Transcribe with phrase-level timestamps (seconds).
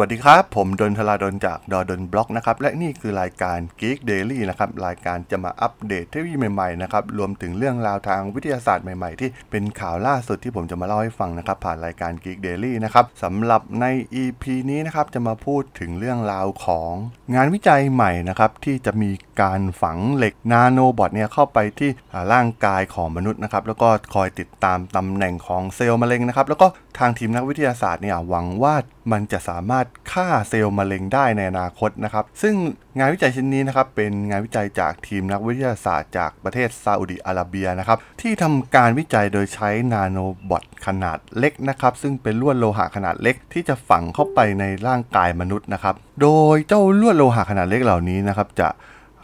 [0.00, 13.86] วัสดีครับ ผมดนทลาดนจากดอดนบล็อกนะครับ และนี่คือรายการ Geek Daily นะครับ รายการจะมาอัปเดตเทคโนโลยีใหม่ๆนะครับ รวมถึงเรื่องราวทางวิทยาศาสตร์ใหม่ๆ ที่เป็นข่าวล่าสุดที่ผมจะมาเล่าให้ฟังนะครับ ผ่านรายการ Geek Daily นะครับสำหรับใน
[14.22, 16.92] EP นี้นะครับ จะมาพูดถึงเรื่องราวของ
[17.34, 19.10] งานวิจัยใหม่นะครับ ที่จะมี
[19.40, 21.90] การฝังเหล็กนาโนบอทเนี่ยเข้าไปที่
[22.32, 26.66] ร่างกายของมนุษย์นะครับแล้วก็คอยติดตามตำแหน่งของเซลล์มะเร็งนะครับแล้วก็
[26.98, 28.74] ทางทีมนักวิทยาศาสตร์เนี่ยหวังว่า
[29.12, 32.54] มันจะสามารถฆ่าเซลล์มะเร็งได้ในอนาคตนะครับ ซึ่ง
[32.98, 40.18] งานวิจัยชิ้นนี้นะครับเป็นงานวิจัยจากทีมนักวิทยาศาสตร์จากประเทศซาอุดิอาระเบียนะครับที่ทำการวิจัยโดยใช้นาโน
[40.50, 48.68] บอทขนาดเล็กนะครับซึ่งเป็นลวดโลหะขนาดเล็กที่จะฝังเข้าไปในร่างกายมนุษย์นะครับ โดยเจ้าลวดโลหะขนาดเล็กเหล่านี้นะครับจะ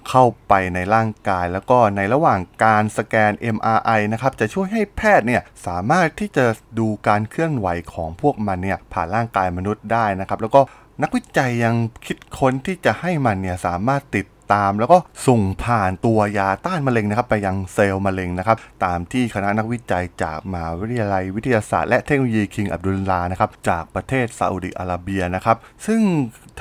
[0.08, 6.46] เข้าไปในร่างกาย แล้วก็ในระหว่างการสแกน MRI นะครับจะช่วยให้แพทย์เนี่ยสามารถที่จะ
[6.78, 10.60] ดูการเคลื่อนไหวของพวกมันเนี่ยผ่านร่างกายมนุษย์ได้นะครับแล้วก็
[11.02, 11.74] นักวิจัยยัง
[12.06, 26.00] คิดค้นที่จะให้มันเนี่ยสามารถติด ตาม แล้วก็ส่งผ่านตัวยาต้านมะเร็งนะครับไปยังเซลล์มะเร็งนะครับตามที่คณะนักวิจัยจากมหาวิทยาลัยวิทยาศาสตร์และเทคโนโลยีคิงอับดุลลานะครับจากประเทศซาอุดิอาระเบียนะครับซึ่ง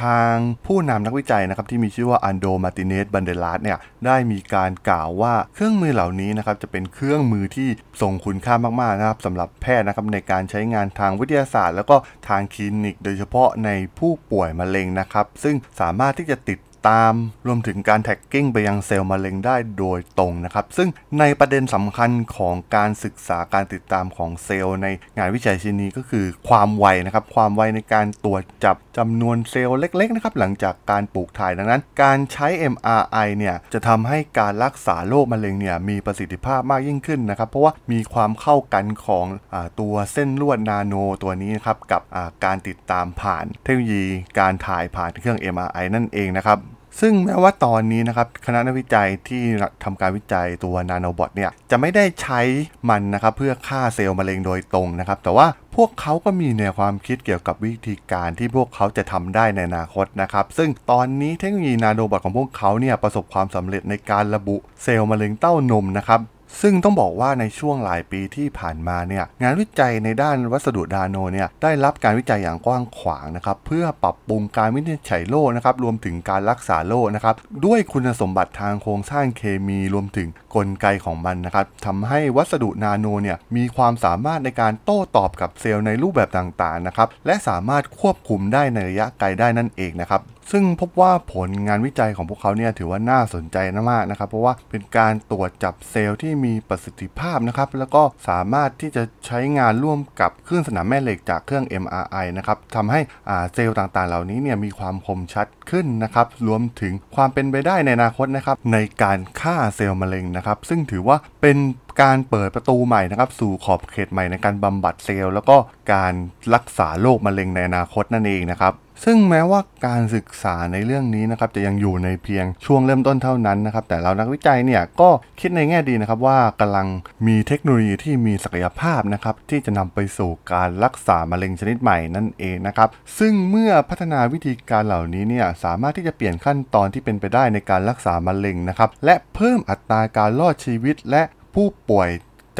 [0.04, 0.34] ทาง
[0.68, 7.70] ผู้นำนักวิจัยนะครับที่มีชื่อว่าอันโดมาติเนสบันเดลัสเนี่ยได้มีการกล่าวว่าเครื่องมือเหล่านี้นะครับจะเป็นเครื่องมือที่
[8.02, 11.96] ทรงคุณค่ามากๆนะครับสำหรับแพทย์นะครับในการใช้งานทางวิทยาศาสตร์ แล้วก็
[12.28, 17.14] ทางคลินิก โดยเฉพาะในผู้ป่วยมะเร็งนะครับซึ่งสามารถที่จะติด ตาม
[17.48, 40.94] รวมถึงการ tagging ไปยังเซลล์มะเร็งได้โดยตรงนะครับ ซึ่งในประเด็นสำคัญของการศึกษาการติดตามของเซลล์ในงานวิจัยชิ้นนี้ก็คือความไวนะครับ ความไวในการตรวจจับจำนวนเซลล์เล็กๆนะครับหลังจากการปลูกถ่ายดังนั้น การใช้ MRI เนี่ยจะทำให้การรักษาโรคมะเร็งเนี่ยมีประสิทธิภาพมากยิ่งขึ้นนะครับ เพราะว่ามีความเข้ากันของเอ่อตัวเส้นลวดนาโน
[41.24, 42.02] ตัวนี้นะครับกับ
[42.46, 44.06] การติดตามผ่านเทคโนโลยี
[44.40, 46.60] การถ่ายผ่านเครื่อง MRI นั่นเองนะครับ
[47.00, 49.44] ซึ่งแม้ว่าตอนนี้นะครับคณะนักวิจัยที่
[49.84, 52.42] ทำการวิจัยตัว nanobot เนี่ยจะไม่ได้ใช้
[52.90, 66.20] มันนะครับเพื่อฆ่าเซลล์มะเร็งโดยตรงนะครับ แต่ว่าพวกเขาก็มีแนวความคิดเกี่ยวกับวิธีการที่พวกเขาจะทำได้ในอนาคตนะครับ ซึ่งตอนนี้เทคโนโลยี nanobot ของพวกเขาเนี่ยประสบความสำเร็จในการระบุเซลล์มะเร็งเต้านมนะครับ
[66.62, 90.22] ซึ่งต้องบอกว่าในช่วงหลายปีที่ผ่านมาเนี่ยงานวิจัยในด้านวัสดุนาโนเนี่ยได้รับการวิจัยอย่างกว้างขวางนะครับเพื่อปรับปรุงการวินิจฉัยโรคนะครับรวมถึงการรักษาโรคนะครับด้วยคุณสมบัติทางโครงสร้างเคมีรวมถึงกลไกของมันนะครับทำให้วัสดุนาโนเนี่ยมีความสามารถในการโต้ตอบกับเซลล์ในรูปแบบต่างๆนะครับและสามารถควบคุมได้ในระยะไกลได้นั่นเองนะครับ
[90.52, 93.58] ซึ่งพบว่าผลงานวิจัยของพวกเขาเนี่ยถือว่าน่าสนใจ
[93.92, 103.00] มากนะครับ เพราะว่าเป็นการตรวจจับเซลล์ที่มีประสิทธิภาพนะครับ แล้วก็สามารถที่จะใช้งานร่วมกับคลื่นสนามแม่เหล็กจากเครื่อง MRI นะครับทำให้
[103.30, 111.58] อ่าเซลล์ต่างๆ เหล่านี้เนี่ยมีความคมชัดขึ้นนะครับ รวมถึงความเป็นไปได้ในอนาคตนะครับ ในการฆ่าเซลล์มะเร็งนะครับ ซึ่งถือว่าเป็น
[112.02, 115.58] การเปิดประตูใหม่นะครับสู่ขอบเขตใหม่ในการบำบัดเซลล์ แล้วก็
[115.94, 116.14] การ
[116.54, 118.74] รักษาโรคมะเร็งในอนาคตนั่นเองนะครับ
[119.04, 125.10] ซึ่งแม้ว่าการศึกษาในเรื่องนี้นะครับจะยังอยู่ในเพียงช่วงเริ่มต้นเท่านั้นนะครับแต่เรานักวิจัยเนี่ยก็
[125.40, 126.88] คิดในแง่ดีนะครับว่ากำลัง
[127.28, 132.90] มีเทคโนโลยีที่มีศักยภาพนะครับที่จะนำไปสู่การรักษามะเร็งชนิดใหม่นั่นเองนะครับ
[133.20, 141.24] ซึ่งเมื่อพัฒนาวิธีการเหล่านี้เนี่ยสามารถที่จะเปลี่ยนขั้นตอนที่เป็นไปได้ในการรักษามะเร็งนะครับและเพิ่มอัตราการรอดชีวิตและ
[141.54, 142.10] ผู้ป่วย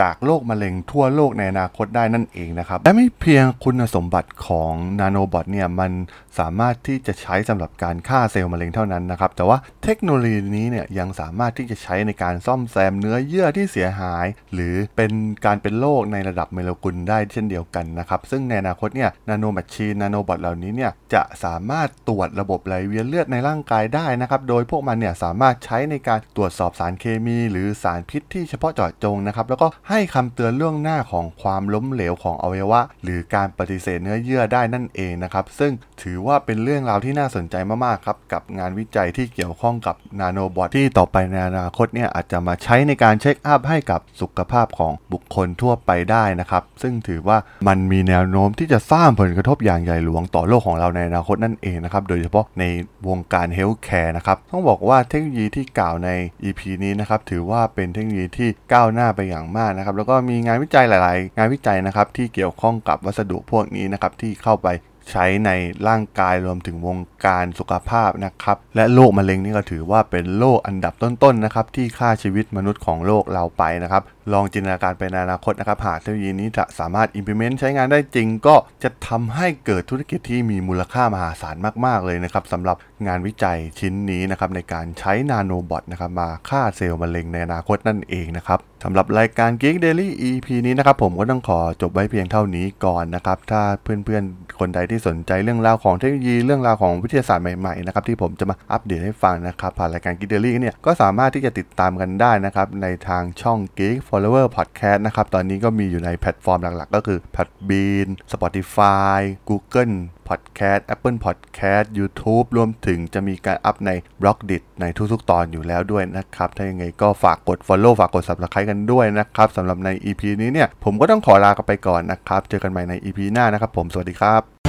[0.02, 5.92] จากโรคมะเร็งทั่วโลกในอนาคตได้นั่นเองนะครับ และไม่เพียงคุณสมบัติของ nanobot เนี่ย มัน
[6.40, 15.12] สามารถที่จะใช้สำหรับการฆ่าเซลล์มะเร็งเท่านั้นนะครับ แต่ว่าเทคโนโลยีนี้เนี่ยยังสามารถที่จะใช้ในการซ่อมแซมเนื้อเยื่อที่เสียหาย หรือเป็น
[15.46, 35.72] การเป็นโรคในระดับเมโลกุลได้เช่นเดียวกันนะครับ ซึ่งในอนาคตเนี่ย nanomachine nanobot เหล่านี้เนี่ยจะสามารถตรวจระบบไหลเวียนเลือดในร่างกายได้นะครับ โดยพวกมันเนี่ยสามารถใช้ในการตรวจสอบสารเคมี หรือสารพิษที่เฉพาะเจาะจงนะครับ แล้วก็ให้คำเตือนล่วงหน้าของความล้มเหลวของอวัยวะ หรือการปฏิเสธเนื้อเยื่อได้นั่นเองนะครับ ซึ่ง
[36.02, 37.56] ถือว่าเป็นเรื่องราวที่น่าสนใจ
[37.86, 47.38] มากๆครับกับงานวิจัยที่เกี่ยวข้องกับ nanobot ที่ต่อไปในอนาคตเนี่ยอาจจะมาใช้ในการ check up ให้กับสุขภาพของบุคคลทั่วไปได้นะครับซึ่งถือว่า
[47.68, 52.64] มันมีแนวโน้มที่จะสร้างผลกระทบอย่างใหญ่หลวงต่อโลกของเราในอนาคตนั่นเองนะครับโดยเฉพาะใน
[53.08, 56.10] วงการ healthcare นะครับต้องบอกว่าเทคโนโลยีที่กล่าวใน
[56.44, 64.68] EP นี้นะครับถือว่าเป็นเทคโนโลยีที่ก้าวหน้าไปอย่างมากนะครับแล้วก็มีงานวิจัยหลาย ๆ งานวิจัยนะครับที่เกี่ยวข้องกับวัสดุพวกนี้นะครับที่เข้าไป
[65.12, 65.52] ใช้ใน
[65.88, 81.56] ร่างกายรวมถึงวงการสุขภาพนะครับ และโรคมะเร็งนี่ก็ถือว่าเป็นโรคอันดับต้นๆนะครับที่ฆ่าชีวิตมนุษย์ของโลกเราไปนะครับลองจินตนาการไปในอนาคตนะครับหากเทคโนโลยีนี้จะสามารถ implement ใช้งานได้จริง ก็จะทำให้เกิดธุรกิจที่มีมูลค่ามหาศาล
[81.86, 82.78] มาก ๆ เลยนะครับสำหรับ
[83.08, 108.08] งานวิจัยชิ้นนี้นะครับในการใช้นาโนบอทนะครับมาฆ่าเซลล์มะเร็งในอนาคตนั่นเองนะครับสำหรับรายการ Geek Daily EP นี้นะครับผมก็ต้องขอจบไว้เพียงเท่านี้ก่อนนะครับถ้าเพื่อนๆ คนใดที่สนใจเรื่องราวของเทคโนโลยีเรื่องราวของวิทยาศาสตร์ใหม่ๆนะครับที่ผมจะมาอัปเดตให้ฟังนะครับผ่านรายการ Geek Daily เนี่ยก็สามารถที่จะติดตามกันได้นะครับในทางช่อง Geek Follower Podcast นะครับ ตอนนี้ก็มีอยู่ในแพลตฟอร์มหลักๆ ก็คือ Podbean
[108.34, 109.20] Spotify
[109.50, 109.96] Google
[110.28, 117.60] Podcast Apple Podcast YouTube รวมถึงจะมีการอัพใน b l o g d i t ในทุกๆ ตอนอยู่แล้วด้วยนะครับ ถ้ายังไงก็ฝากกด
[117.68, 124.63] Follow ฝากกด Subscribe กันด้วยนะครับสำหรับใน EP นี้เนี่ย ผมก็ต้องขอลากันไปก่อนนะครับ เจอกันใหม่ใน EP หน้านะครับผมสวัสดีครับ